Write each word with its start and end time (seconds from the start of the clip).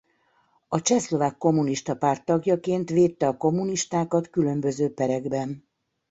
A 0.67 0.81
Csehszlovák 0.81 1.37
Kommunista 1.37 1.95
Párt 1.95 2.25
tagjaként 2.25 2.89
védte 2.89 3.27
a 3.27 3.37
kommunistákat 3.37 4.29
különböző 4.29 4.93
perekben. 4.93 5.67